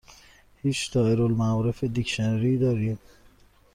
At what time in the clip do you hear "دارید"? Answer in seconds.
2.57-2.99